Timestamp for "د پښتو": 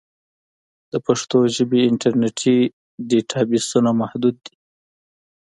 0.91-1.37